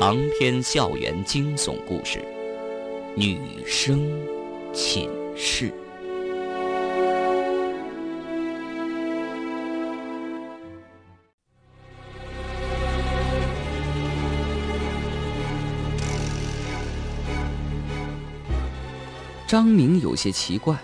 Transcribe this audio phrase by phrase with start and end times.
[0.00, 2.20] 长篇校园惊悚故事，
[3.16, 4.08] 《女生
[4.72, 5.70] 寝室》。
[19.48, 20.78] 张明有些奇怪，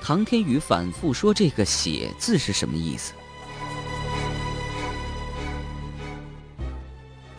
[0.00, 3.12] 唐天宇反复说这个“血”字是什么意思？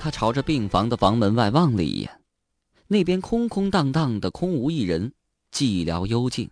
[0.10, 2.22] 他朝着病房的房门外望了一眼，
[2.88, 5.14] 那边空空荡荡的，空无一人，
[5.52, 6.50] 寂寥幽静，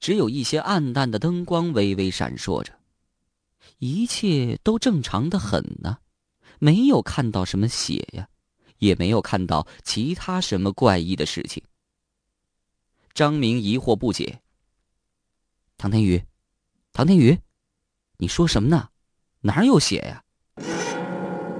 [0.00, 2.76] 只有一些暗淡的灯光微微闪烁着，
[3.78, 5.98] 一切都正常的很呢，
[6.58, 8.28] 没有看到什么血呀，
[8.78, 11.62] 也没有看到其他什么怪异的事情。
[13.14, 14.42] 张明疑惑不解
[15.78, 16.20] ：“唐天宇，
[16.92, 17.38] 唐天宇，
[18.16, 18.88] 你说什么呢？
[19.42, 20.24] 哪有血呀？”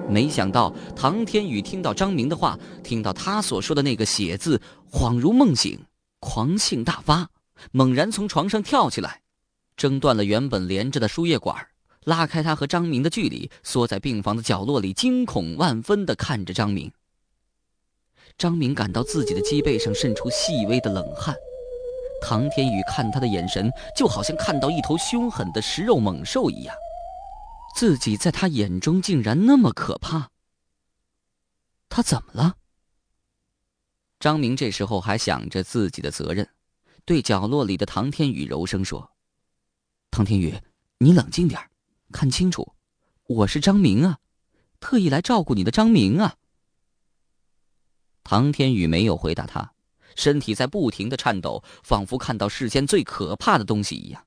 [0.09, 5.79] 没想到唐天宇听到张明的话，听到他所说的那个“血”字，恍如梦醒，
[6.21, 7.29] 狂性大发，
[7.73, 9.21] 猛然从床上跳起来，
[9.77, 11.57] 挣断了原本连着的输液管，
[12.05, 16.91] 拉开他和张明的距离，缩在病房的角落里，惊恐万分的看着张明。
[18.39, 21.35] 张明感到自己的脊背上渗出细微的冷汗。
[22.23, 26.75] 唐天宇看他的眼神，就好像看到一头凶狠的食肉猛兽一样。
[27.77, 30.31] 自己在他眼中竟然那么可怕。
[31.91, 32.57] 他怎么了？
[34.19, 36.49] 张明这时候还想着自己的责任，
[37.05, 39.13] 对角落里的唐天宇柔声说
[40.11, 40.59] ：“唐天宇，
[41.01, 41.61] 你冷静点
[42.11, 42.73] 看清楚，
[43.27, 44.21] 我是张明啊，
[44.81, 46.37] 特意来照顾你的张明啊。”
[48.25, 49.75] 唐天宇没有回答他。
[50.15, 54.27] 身体在不停的颤抖，仿佛看到世间最可怕的东西一样。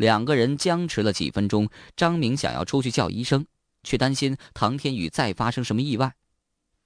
[0.00, 3.44] 两个人僵持了几分钟，张明想要出去叫医生，
[3.82, 6.14] 却担心唐天宇再发生什么意外，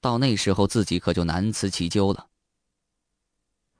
[0.01, 2.27] 到那时候自己可就难辞其咎了。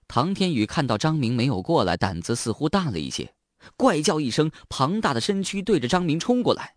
[0.06, 3.34] 唐天宇看到张明没有过来，胆子似乎大了一些，
[3.77, 6.77] 怪叫一声，庞大的身躯对着张明冲过来。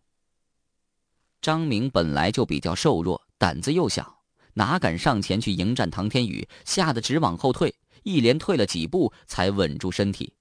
[1.39, 4.23] 张明本来就比较瘦弱，胆子又小。
[4.55, 10.33] 哪敢上前去迎战唐天宇，吓得直往后退，一连退了几步才稳住身体。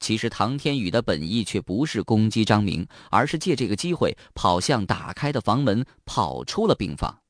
[0.00, 7.20] 其实唐天宇的本意却不是攻击张明，而是借这个机会跑向打开的房门，跑出了病房。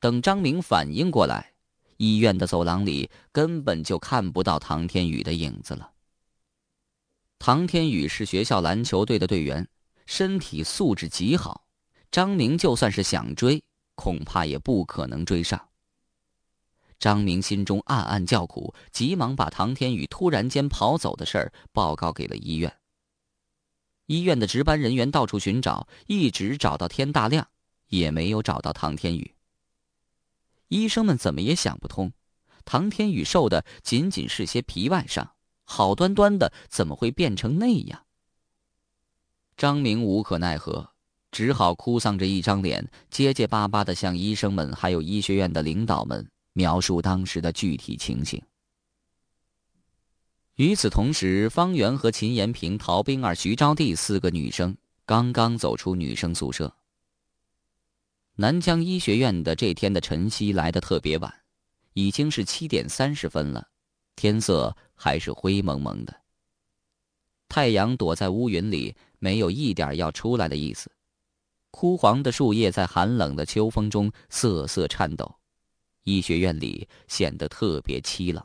[0.00, 1.52] 等张明反应过来，
[1.96, 5.90] 医院的走廊里根本就看不到唐天宇的影子了。
[7.38, 9.68] 唐天宇是学校篮球队的队员，
[10.06, 11.64] 身体素质极好。
[12.10, 13.62] 张明就算是想追，
[13.94, 15.67] 恐怕也不可能追上。
[16.98, 22.72] 张明心中暗暗叫苦，急忙把唐天宇突然间跑走的事儿报告给了医院。
[24.06, 27.46] 医院的值班人员到处寻找，一直找到天大亮，
[27.88, 29.34] 也没有找到唐天宇。
[30.68, 32.12] 医生们怎么也想不通，
[32.64, 35.32] 唐天宇受的仅仅是些皮外伤，
[35.64, 38.04] 好端端的怎么会变成那样？
[39.56, 40.90] 张明无可奈何。
[41.30, 46.26] 只好哭丧着一张脸，结结巴巴的向医生们还有医学院的领导们
[46.58, 48.42] 描述当时的具体情形。
[50.56, 54.76] 与此同时，方圆和秦延平、陶冰儿、徐招娣四个女生
[55.06, 56.74] 刚刚走出女生宿舍。
[58.34, 61.32] 南疆医学院的这天的晨曦来得特别晚，
[61.92, 63.64] 已经是七点三十分了，
[64.16, 66.22] 天色还是灰蒙蒙的。
[67.48, 70.90] 太阳躲在乌云里，没有一点要出来的意思。
[71.70, 75.36] 枯黄的树叶在寒冷的秋风中瑟瑟颤抖，
[76.08, 78.42] 医学院里显得特别凄冷。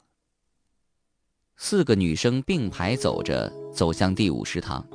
[1.56, 4.86] 四个女生并排走着，走向第五食堂，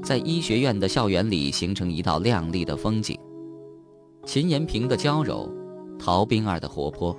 [0.00, 3.18] 在医学院的校园里形成一道亮丽的风景。
[4.24, 5.52] 秦延平的娇柔，
[5.98, 7.16] 陶冰儿的活泼，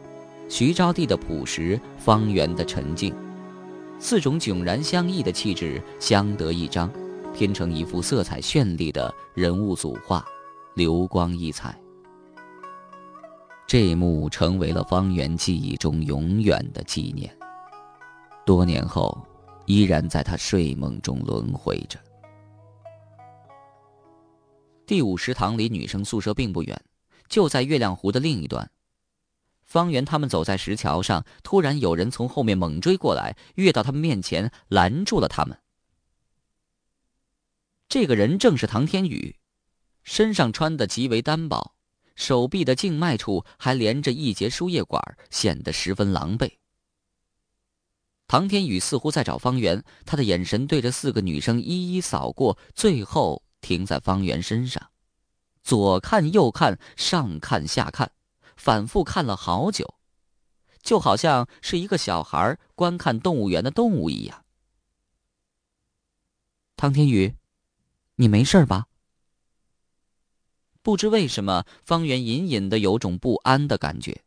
[0.47, 3.13] 徐招娣的朴实，方圆的沉静，
[3.99, 6.89] 四种迥然相异的气质相得益彰，
[7.33, 10.25] 拼成一幅色彩绚丽的人物组画。
[10.75, 11.77] 流光溢彩，
[13.67, 17.35] 这一幕成为了方圆记忆中永远的纪念。
[18.45, 19.25] 多年后，
[19.65, 21.99] 依然在他睡梦中轮回着。
[24.85, 26.79] 第五食堂离女生宿舍并不远，
[27.27, 28.69] 就在月亮湖的另一端。
[29.63, 35.57] 方圆他们走在石桥上，突然有人从后面猛追过来，跃到他们面前，拦住了他们。
[37.89, 39.37] 这个人正是唐天宇。
[40.03, 41.74] 身上穿的极为单薄，
[42.15, 46.57] 手臂的静脉处还连着一节输液管，显得十分狼狈。
[48.27, 54.89] 唐天宇似乎在找方圆，他的眼神对着四个女生一一扫过，最后停在方圆身上，
[55.61, 58.11] 左看右看，上看下看，
[58.55, 59.95] 反复看了好久，
[60.81, 64.43] 就好像是一个小孩观看动物园的动物一样。
[66.75, 67.35] 唐天宇，
[68.15, 68.87] 你没事吧？
[70.85, 74.21] 不知为什么，方圆隐隐的有种不安的感觉，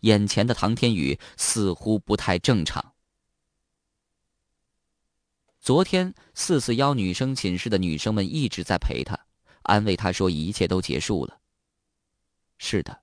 [0.00, 2.92] 眼前的唐天宇似乎不太正常。
[5.58, 9.18] 昨天四四幺女生寝室的女生们一直在陪他，
[9.62, 11.38] 安慰他说一切都结束了。
[12.58, 13.00] 是的，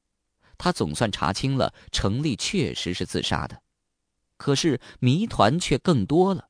[0.60, 3.60] 他总算查清了程丽确实是自杀的，
[4.38, 6.50] 可是谜团却更多了。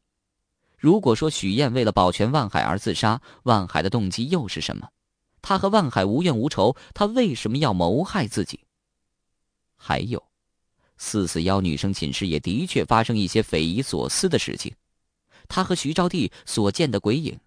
[0.77, 4.89] 如果说许燕为了保全万海而自杀，万海的动机又是什么？
[5.41, 8.59] 他和万海无怨无仇，他为什么要谋害自己？
[9.75, 10.23] 还有，
[10.97, 14.75] 四四幺女生寝室也的确发生一些匪夷所思的事情。
[15.47, 17.39] 他和徐招娣所见的鬼影，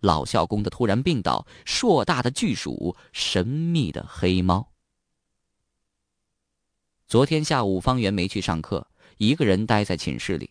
[0.00, 4.70] 老校工的突然病倒，硕大的巨鼠，神秘的黑猫。
[7.06, 8.86] 昨天下午，方圆没去上课，
[9.16, 10.50] 一个人待在寝室里。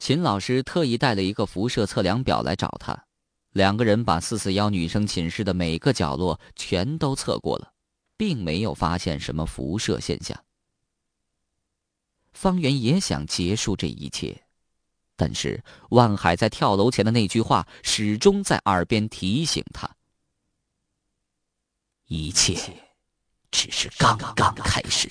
[0.00, 3.06] 秦老师特意带了一个辐射测量表来找他。
[3.52, 7.72] 两个人把四四幺女生寝室的每个角落全都测过了，
[8.16, 10.44] 并没有发现什么辐射现象。
[12.32, 14.44] 方圆也想结束这一切，
[15.16, 19.96] 但是万海在跳楼前的那句话始终在耳边提醒他：
[22.06, 22.56] 一切
[23.50, 25.08] 只是刚刚开始，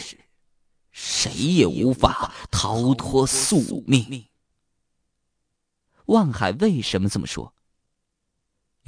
[0.92, 4.26] 谁也无法逃脱宿命。
[6.06, 7.54] 万海为什么这么说？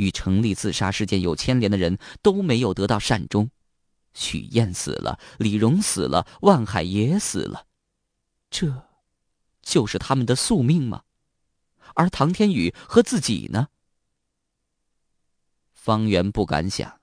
[0.01, 3.51] 与程立自杀事件有牵连的人都没有得到善终，
[4.15, 7.68] 许燕死了，李荣死了，万海也死了，
[8.50, 8.88] 这，
[9.62, 11.03] 就是他们的宿命吗？
[11.94, 13.68] 而唐天宇和自己呢？
[15.71, 17.00] 方圆不敢想，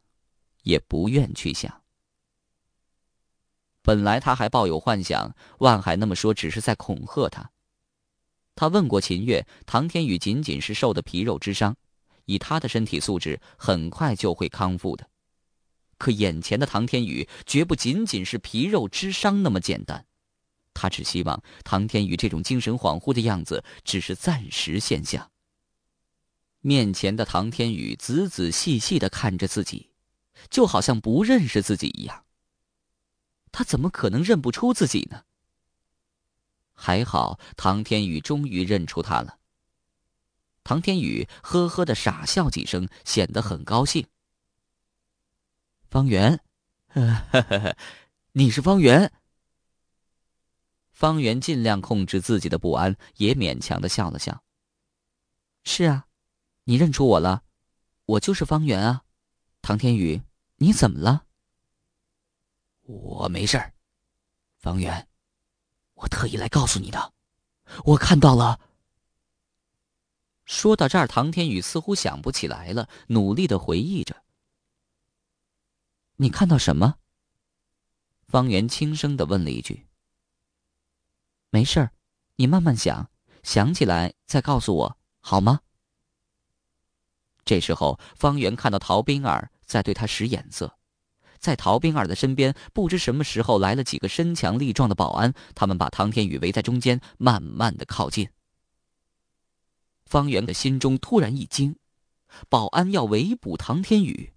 [0.65, 1.83] 也不愿去想。
[3.83, 7.53] 本来他还抱有幻想，万海那么说只是在恐吓他。
[8.57, 11.77] 他问过秦月，唐天宇仅仅是受的皮肉之伤。
[12.29, 15.09] 以他的身体素质，很快就会康复的。
[15.97, 20.05] 可眼前的唐天宇绝不仅仅是皮肉之伤那么简单，
[20.75, 25.31] 他只希望唐天宇这种精神恍惚的样子只是暂时现象。
[26.61, 29.89] 面前的唐天宇仔仔细细的看着自己，
[30.51, 32.25] 就好像不认识自己一样。
[33.51, 35.23] 他怎么可能认不出自己呢？
[36.75, 39.38] 还好，唐天宇终于认出他了。
[40.69, 44.07] 唐天宇呵呵的傻笑几声，显得很高兴。
[45.89, 46.45] 方圆，
[48.33, 49.11] 你是方圆。
[50.93, 54.45] 方圆尽量控制自己的不安，也勉强的笑了笑。
[55.65, 56.05] 是啊，
[56.65, 57.45] 你认出我了，
[58.05, 59.05] 我就是方圆啊。
[59.63, 60.21] 唐天宇，
[60.57, 61.25] 你怎么了？
[62.83, 63.73] 我没事儿，
[64.59, 65.09] 方圆，
[65.95, 67.15] 我特意来告诉你的，
[67.87, 68.61] 我看到了。
[70.49, 74.17] 说到这儿，唐天宇似乎想不起来了，努力的回忆着。
[76.17, 76.95] 你看到什么？
[78.27, 79.87] 方圆轻声的问了一句。
[81.51, 81.93] 没事儿，
[82.37, 83.11] 你慢慢想，
[83.43, 85.61] 想起来再告诉我好吗？
[87.45, 90.79] 这时候，方圆看到陶冰儿在对他使眼色，
[91.39, 98.31] 在陶冰儿的身边，不知什么时候来了几个身强力壮的保安，他们把唐天宇围在中间，慢慢的靠近。
[100.09, 101.77] 方圆的心中突然一惊，
[102.49, 104.33] 保安要围捕唐天宇。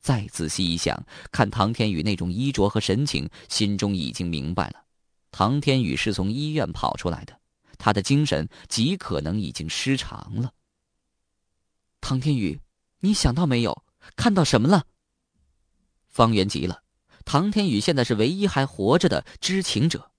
[0.00, 4.82] 再仔细一想，看唐天宇那种衣着和神情，心中已经明白了：
[5.30, 7.38] 唐天宇是从医院跑出来的，
[7.78, 10.52] 他的精神极可能已经失常了。
[12.00, 12.60] 唐天宇，
[12.98, 13.84] 你想到没有？
[14.16, 14.86] 看到什么了？
[16.08, 16.82] 方圆急了。
[17.24, 20.10] 唐天宇现在是唯一还活着的知情者，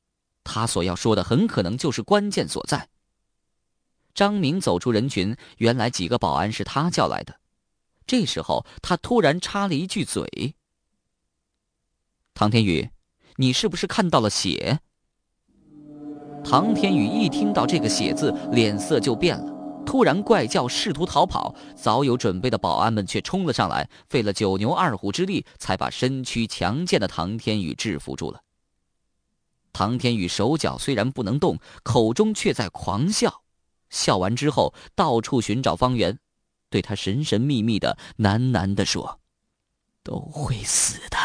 [0.46, 2.88] 他所要说的很可能就是关键所在。
[4.14, 7.36] 张明走出人群，原来几个保安是他叫来的。
[8.06, 10.56] 这时候，他突然插了一句嘴
[12.34, 12.90] ：“唐天宇，
[13.38, 14.80] 你是不是看到了血？”
[16.44, 21.56] 唐天宇一听到这个“血”字，脸色就变了，突然怪叫，试图逃跑。
[21.76, 28.42] 早有准备的保安们却冲了上来，费了九牛二虎之力，才把身躯强健的唐天宇制服住了。
[29.72, 33.44] 唐天宇手脚虽然不能动，口中却在狂笑。
[33.92, 36.18] 笑完之后，到处寻找方圆，
[36.72, 39.20] 对他神神秘秘的、喃喃的说
[40.02, 41.18] ：“都会死的，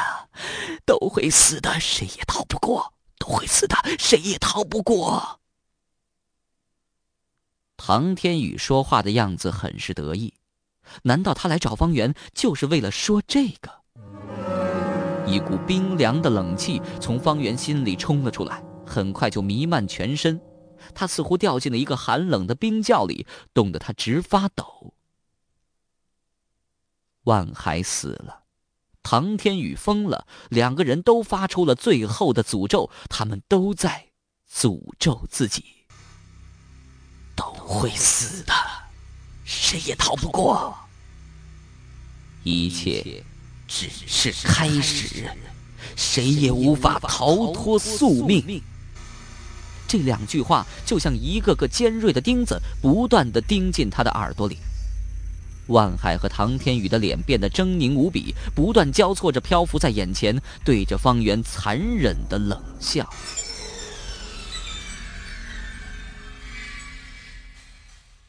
[0.85, 5.41] 都会死的，谁也逃不过；都会死的，谁也逃不过。”
[7.79, 10.35] 唐天宇说话的样子很是得意，
[11.05, 13.71] 难道他来找方圆就是为了说这个？
[15.27, 20.41] 一股冰凉的冷气从方圆心里冲了出来，很快就弥漫全身。
[20.95, 24.95] 他似乎掉进了一个寒冷的冰窖里，冻得他直发抖。
[27.25, 28.45] 万海死了，
[29.02, 34.11] 唐天宇疯了，两个人都发出了最后的诅咒，他们都在
[34.49, 35.64] 诅咒自己，
[37.35, 38.52] 都会死的，
[39.45, 40.76] 谁也逃不过。
[42.45, 43.25] 一切
[43.66, 45.28] 只是开始，
[45.97, 48.62] 谁也无法逃脱宿命。
[49.87, 54.59] 这两句话就像一个个尖锐的钉子，不断的钉进他的耳朵里。
[55.69, 63.09] 万海和唐天宇的脸变得狰狞无比，不断交错着漂浮在眼前，对着方圆残忍的冷笑。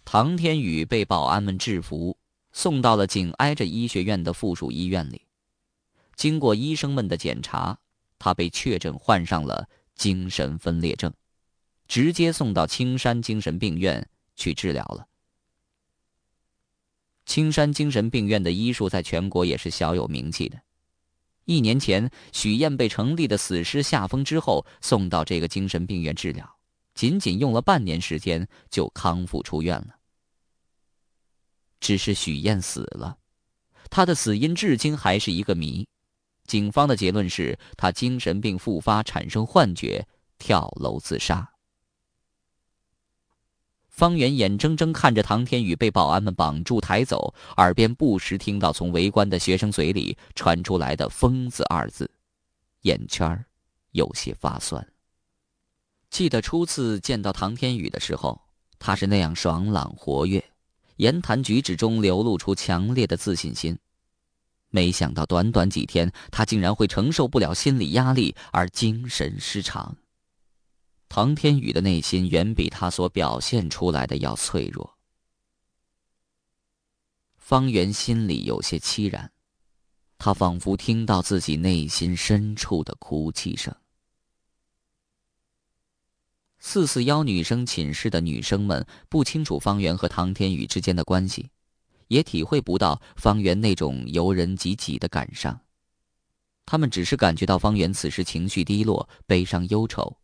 [0.04, 2.18] 唐天宇被保安们制服。
[2.54, 5.22] 送到了紧挨着医学院的附属医院里，
[6.16, 7.78] 经过医生们的检查，
[8.18, 11.14] 他被确诊患上了精神分裂症，
[11.88, 15.08] 直接送到青山精神病院去治疗了。
[17.26, 20.62] 青山精神病院的医术在全国也是小有名气的。
[21.46, 26.58] 一年前，许燕被程立的死尸吓疯之后，送到这个精神病院治疗，
[26.94, 29.96] 仅仅用了半年时间就康复出院了。
[31.80, 33.18] 只是许燕死了，
[33.90, 35.88] 她的死因至今还是一个谜。
[36.46, 40.06] 警方的结论是她精神病复发，产生幻觉，
[40.38, 41.50] 跳楼自杀。
[43.98, 52.08] 方圆眼睁睁看着唐天宇被保安们绑住抬走，耳边不时听到从围观的学生嘴里传出来的“疯子”二字，
[52.84, 53.44] 眼圈
[53.94, 54.88] 有些发酸。
[56.12, 58.40] 记得初次见到唐天宇的时候，
[58.78, 60.44] 他是那样爽朗活跃。
[60.98, 63.76] 言谈举止中流露出强烈的自信心，
[64.70, 69.98] 没想到短短几天，他竟然会承受不了心理压力而精神失常。
[71.10, 74.98] 唐天宇的内心远比他所表现出来的要脆弱。
[77.38, 79.32] 方圆心里有些凄然，
[80.18, 83.74] 他仿佛听到自己内心深处的哭泣声。
[86.60, 91.50] 四四幺女生寝室的女生们不清楚方圆和唐天宇之间的关系，
[92.08, 95.62] 也体会不到方圆那种由人及己的感伤。
[96.66, 100.18] 他们只是感觉到方圆此时情绪低落、悲伤忧愁，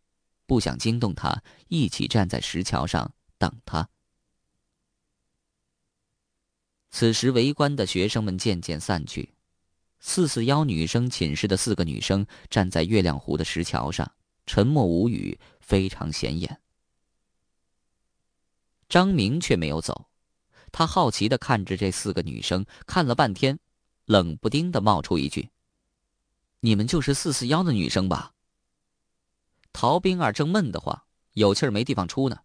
[0.46, 3.88] 不想惊动他，一起站在石桥上等他。
[6.90, 9.34] 此时，围观的学生们渐渐散去，
[10.00, 14.10] 四四幺女生寝室的四个女生站在月亮湖的石桥上，
[14.46, 15.38] 沉默无语。
[15.66, 16.60] 非常显眼。
[18.86, 20.10] 张明却没有走，
[20.70, 23.58] 他好奇的看着这四个女生，看了半天，
[24.04, 25.48] 冷不丁的冒出一句
[26.60, 28.32] ：“你们就是四四幺的女生吧？”
[29.74, 31.02] 陶冰儿正闷得慌，
[31.32, 32.38] 有气儿没地方出呢。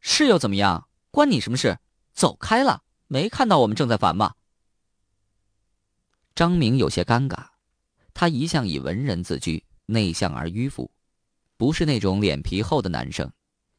[0.00, 0.88] 是又怎么样？
[1.10, 1.78] 关你什么事？
[2.12, 2.82] 走开了！
[3.06, 4.34] 没看到我们正在烦吗？
[6.34, 7.46] 张明有些尴尬，
[8.12, 10.90] 他一向以文人自居，内向而迂腐。
[11.56, 13.30] 不是那种脸皮厚的男生，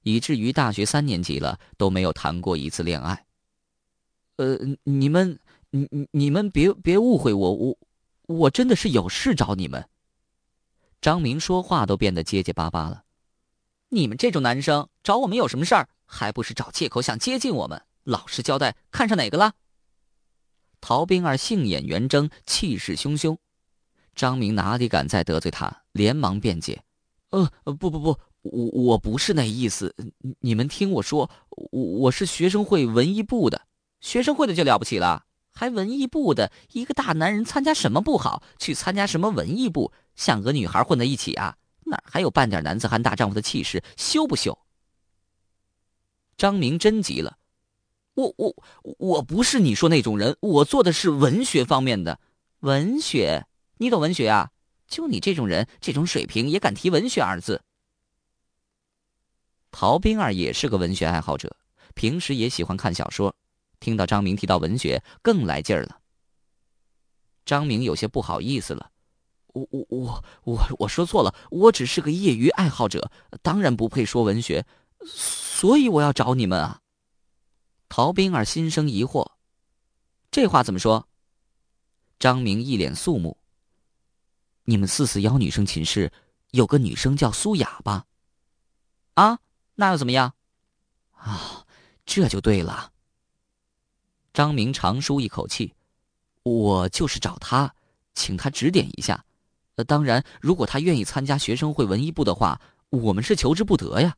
[0.03, 3.25] 以至于大学三年级了都没有谈过一次恋爱。
[4.37, 5.37] 呃，你们，
[5.71, 7.77] 你你你们别别误会我，我
[8.27, 9.87] 我真的是有事找你们。
[11.01, 13.03] 张明说话都变得结结巴巴了。
[13.89, 15.89] 你们这种男生找我们有什么事儿？
[16.05, 17.81] 还不是找借口想接近我们？
[18.03, 19.53] 老实交代，看上哪个了？
[20.79, 23.37] 陶冰儿杏眼圆睁，气势汹汹。
[24.13, 26.83] 张明哪里敢再得罪他，连忙辩解。
[27.31, 29.95] 呃，不不不，我我不是那意思，
[30.41, 33.63] 你们听我说，我我是学生会文艺部的，
[34.01, 44.55] 学生会的就了不起了，还文艺部的一个大男人参加什么不好，去参加什么文艺部，想和女孩混在一起啊，哪还有半点男子汉大丈夫的气势，羞不羞？
[46.37, 47.39] 张明真急了，
[48.13, 48.55] 我我
[48.99, 52.19] 我不是你说那种人，我做的是文学方面的，
[52.59, 53.47] 文学，
[53.79, 54.51] 你懂文学啊？
[54.87, 57.63] 就你这种人，这种水平也敢提文学二字？
[59.71, 61.55] 陶冰儿也是个文学爱好者，
[61.95, 63.35] 平时也喜欢看小说，
[63.79, 65.99] 听到张明提到文学，更来劲儿了。
[67.43, 68.90] 张明有些不好意思了，
[69.53, 74.65] 我我我我我说错了，我只是个业余爱好者，当然不配说文学，
[75.05, 76.81] 所以我要找你们啊。
[77.89, 79.31] 陶冰儿心生疑惑，
[80.31, 81.07] 这话怎么说？
[82.19, 83.37] 张明一脸肃穆。
[84.63, 86.13] 你们四四幺女生寝室
[86.51, 88.05] 有个女生叫苏雅吧？
[89.15, 89.39] 啊，
[89.75, 90.33] 那又怎么样？
[91.13, 91.65] 啊，
[92.05, 92.93] 这就对了。
[94.33, 95.73] 张明长舒一口气，
[96.43, 97.75] 我就是找她，
[98.13, 99.25] 请她指点一下。
[99.75, 104.17] 呃，当然，如果他愿意参加学生会文艺部的话，我们是求之不得呀。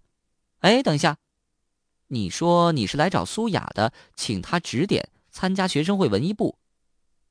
[0.60, 1.18] 哎，等一下，
[2.08, 6.58] 你说你是来找苏雅的，请她指点参加学生会文艺部，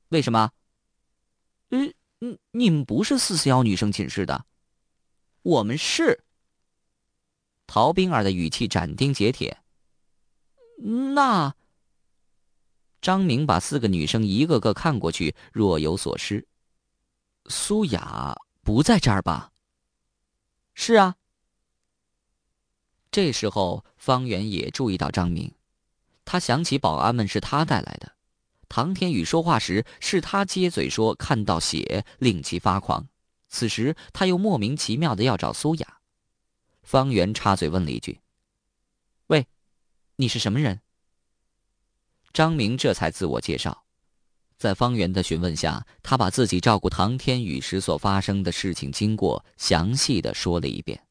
[0.09, 0.51] 为什么？
[1.69, 4.45] 嗯嗯，你们不是四四幺女生寝室的，
[5.41, 6.23] 我们是。
[7.65, 9.57] 陶冰儿的语气斩钉截铁。
[11.15, 11.55] 那
[13.01, 16.45] 张明把四个女生一个个看过去，若有所失。
[17.47, 19.51] 苏雅不在这儿吧？
[20.73, 21.15] 是啊。
[23.11, 25.53] 这时候，方圆也注意到张明，
[26.25, 28.15] 他想起保安们是他带来的。
[28.67, 33.07] 唐天宇说话时，是他接嘴说看到血令其发狂。
[33.49, 35.99] 此时，他又莫名其妙的要找苏雅。
[36.81, 38.19] 方圆插嘴问了一句
[39.27, 39.45] ：“喂，
[40.15, 40.81] 你是什么人？”
[42.33, 43.85] 张明这才自我介绍。
[44.63, 51.05] 在方圆的询问下，他把自己照顾唐天宇时所发生的事情经过详细的说了一遍。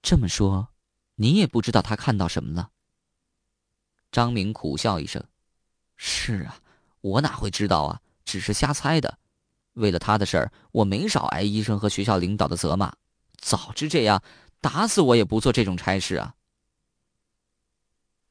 [0.00, 0.68] 这么说，
[1.16, 2.70] 你也不知道他看到什么了？
[4.10, 5.22] 张明苦笑一声
[5.96, 6.58] ：“是啊，
[7.02, 8.00] 我哪会知道啊？
[8.24, 9.18] 只是瞎猜的。
[9.74, 12.90] 为了他的事儿，我没少挨医生和学校领导的责骂。
[13.36, 14.22] 早知这样，
[14.62, 16.34] 打死我也不做这种差事啊。”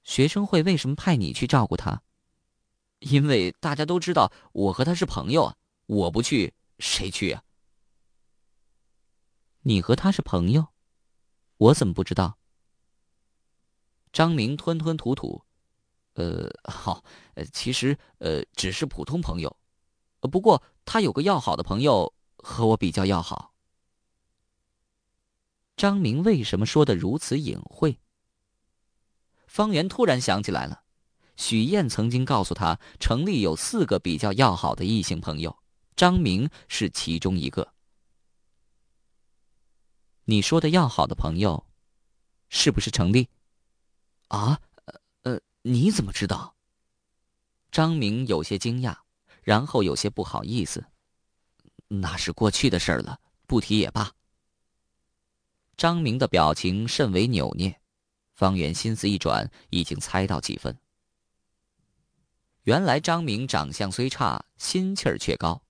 [0.04, 2.02] 学生会为什么派你去照顾他？
[3.00, 7.44] 因为大家都知道我和他是朋友啊，我不去谁去啊？
[9.62, 10.68] 你和他是朋友，
[11.58, 12.38] 我怎么不知道？
[14.14, 15.44] 张明吞吞吐吐，
[16.14, 19.58] 呃，好，呃，其实呃只是普通朋友，
[20.22, 23.54] 不过他有个要好的朋友和我比较要好。
[25.75, 28.00] 张明为什么说的如此隐晦？
[29.48, 30.85] 方圆突然想起来了。
[31.38, 35.58] 许燕曾经告诉他，城里有四个比较要好的异性朋友，
[35.95, 37.74] 张明是其中一个。
[40.26, 41.65] 你说的要好的朋友，
[42.50, 43.30] 是不是程立？
[44.30, 44.60] 啊，
[45.24, 46.56] 呃，你怎么知道？
[47.71, 48.98] 张明有些惊讶，
[49.43, 50.86] 然后有些不好意思。
[51.88, 54.12] 那是过去的事了，不提也罢。
[55.78, 57.80] 张明的表情甚为扭捏，
[58.34, 60.76] 方圆心思一转，已经猜到几分。
[62.65, 65.62] 原来张明长相虽差，心气儿却高，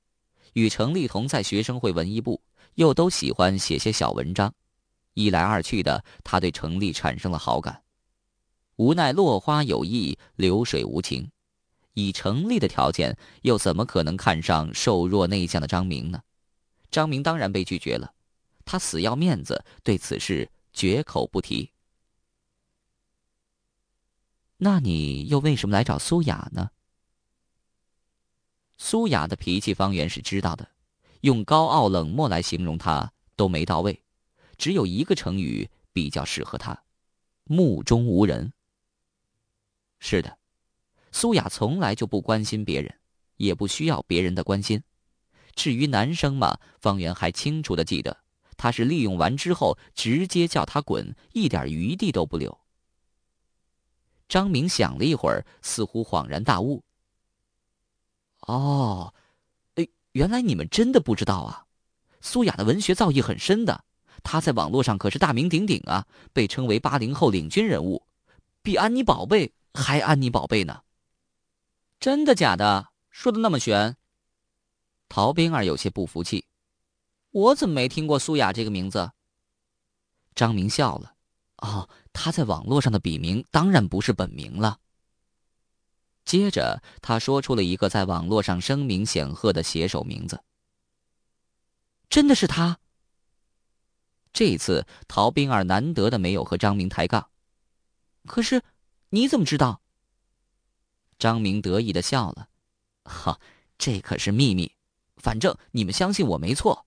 [0.53, 2.41] 与程立同在学生会文艺部，
[2.75, 4.53] 又都喜欢写些小文章，
[5.13, 7.84] 一来二去的，他对程立产生了好感。
[8.77, 11.29] 无奈落花有意，流水无情，
[11.95, 16.21] 以程立的条件，又怎么可能看上瘦弱内向的张明呢？
[16.89, 18.13] 张明当然被拒绝了，
[18.63, 21.69] 他死要面子，对此事绝口不提。
[24.55, 26.69] 那你又为什么来找苏雅呢？
[28.95, 30.65] 苏雅的脾气，方圆是知道的，
[31.19, 34.01] 用高傲冷漠来形容她都没到位，
[34.58, 36.81] 只有一个成语比较适合她：
[37.43, 38.53] 目中无人。
[39.99, 40.38] 是的，
[41.12, 42.95] 苏雅从来就不关心别人，
[43.36, 44.81] 也不需要别人的关心。
[45.55, 48.17] 至于男生嘛，方圆还清楚的记得，
[48.55, 52.58] 他是利用完之后直接叫他滚，一点余地都不留。
[54.29, 56.81] 张明想了一会儿，似乎恍然大悟。
[58.45, 59.13] 哦，
[59.75, 61.65] 哎，原来你们真的不知道啊！
[62.21, 63.84] 苏雅的文学造诣很深的，
[64.23, 68.03] 她在网络上可是大名鼎鼎啊，被称为八零后领军人物，
[68.62, 70.81] 比安妮宝贝还安妮宝贝呢。
[71.99, 72.89] 真的假的？
[73.10, 73.95] 说的那么玄？
[75.08, 76.45] 陶冰儿有些不服气，
[77.31, 79.12] 我怎么没听过苏雅这个名字？
[80.36, 81.13] 张明笑了，
[81.58, 84.79] 哦，她在网络上的笔名当然不是本名了。
[86.25, 90.43] 接着，他说出了一个在网络上声名显赫的写手名字。
[92.09, 92.79] 真的是他。
[94.33, 97.29] 这次陶冰儿难得的没有和张明抬杠，
[98.25, 98.61] 可是
[99.09, 99.81] 你怎么知道？
[101.17, 102.49] 张明得意的笑了，
[103.03, 103.39] 哈，
[103.77, 104.73] 这可是秘密，
[105.15, 106.85] 反正你们相信我没错。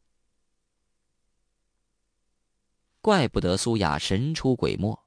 [3.00, 5.06] 怪不得苏雅神出鬼没，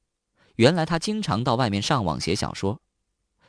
[0.55, 2.81] 原来她经常到外面上网写小说。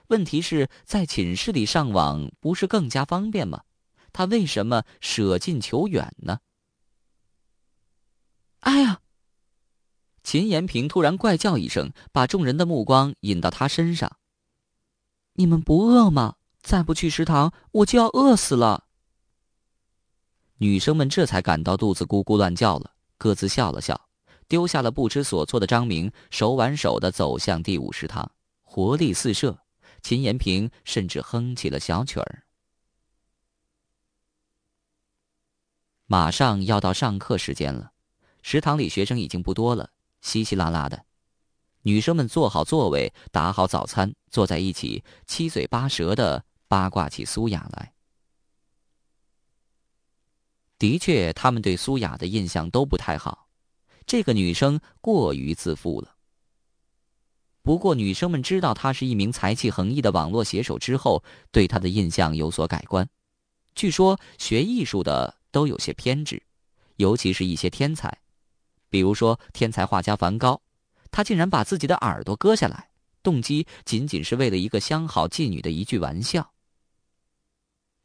[0.09, 3.63] 问题是在寝室里上网不是更加方便吗？
[4.13, 6.41] 他为什么舍近求远呢？
[8.61, 9.01] 哎呀！
[10.23, 14.19] 秦延平突然怪叫一声，把众人的目光引到他身上。
[15.35, 16.37] 你们不饿吗？
[16.61, 18.85] 再不去食堂，我就要饿死了。
[20.59, 24.09] 女生们这才感到肚子咕咕乱叫了，各自笑了笑，
[24.47, 29.59] 丢下了不知所措的张明，手挽手的走向第五食堂，活力四射。
[30.03, 32.45] 秦延平甚至哼起了小曲儿。
[36.07, 37.93] 马上要到上课时间了，
[38.43, 41.07] 食堂里学生已经不多了，稀稀拉拉的。
[41.83, 47.95] 女生们坐好座位，打好早餐，坐在一起，七嘴八舌的八卦起苏雅来。
[50.79, 53.49] 的确，他们对苏雅的印象都不太好，
[54.05, 56.12] 这个女生过于自负了。
[57.63, 61.23] 不过，女生们知道他是一名才气横溢的网络写手之后，
[61.53, 63.09] 对他的印象有所改观。
[63.77, 66.43] 据说，学艺术的都有些偏执，
[66.97, 68.19] 尤其是一些天才，
[68.91, 70.61] 比如说天才画家梵高。
[71.13, 72.91] 他竟然把自己的耳朵割下来，
[73.23, 76.53] 动机仅仅是为了一个相好妓女的一句玩笑。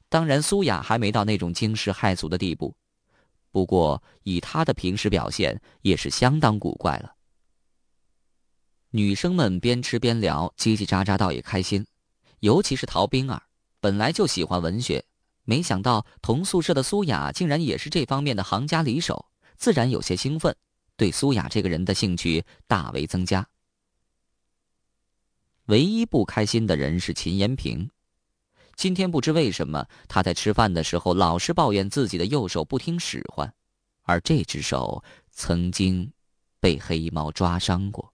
[0.08, 2.76] 当然，苏雅还没到那种惊世骇俗的地步，
[3.50, 7.17] 不过以她的平时表现，也是相当古怪了。
[8.92, 11.86] 女生们边吃边聊，叽叽喳喳，倒也开心。
[12.40, 13.42] 尤其是陶冰儿，
[13.80, 15.04] 本来就喜欢文学，
[15.44, 19.26] 没想到同宿舍的苏雅竟然也是这方面的行家里手，
[19.58, 20.56] 自然有些兴奋。
[20.96, 23.48] 对苏雅这个人的兴趣大为增加。
[25.66, 27.90] 唯一不开心的人是秦延平，
[28.76, 33.54] 今天不知为什么，他在吃饭的时候老是抱怨自己的右手不听使唤，
[34.04, 36.12] 而这只手曾经
[36.60, 38.14] 被黑猫抓伤过。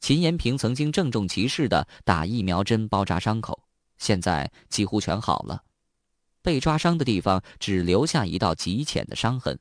[0.00, 3.62] 秦延平曾经郑重其事的打疫苗针包扎伤口，
[3.98, 5.62] 现在几乎全好了，
[6.42, 9.58] 被抓伤的地方只留下一道极浅的伤痕。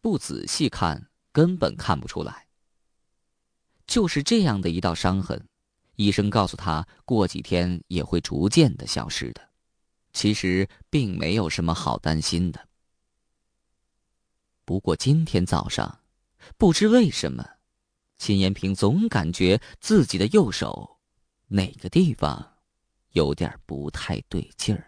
[0.00, 2.46] 不仔细看，根本看不出来。
[3.88, 5.48] 就是这样的一道伤痕，
[5.96, 9.40] 医生告诉他，过几天也会逐渐的消失的。
[10.12, 12.68] 其实并没有什么好担心的。
[14.64, 16.00] 不过今天早上，
[16.56, 17.44] 不知为什么，
[18.18, 20.98] 秦延平总感觉自己的右手
[21.48, 22.54] 哪个地方
[23.12, 24.85] 有点不太对劲儿。